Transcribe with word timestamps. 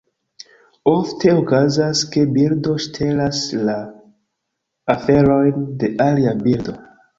Ofte 0.91 1.33
okazas, 1.41 2.01
ke 2.15 2.23
birdo 2.37 2.73
ŝtelas 2.87 3.43
la 3.69 3.77
aferojn 4.97 5.71
de 5.85 5.95
alia 6.11 6.37
birdo. 6.45 6.79